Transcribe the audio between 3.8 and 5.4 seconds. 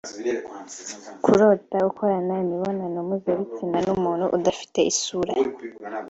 n’umuntu udafite isura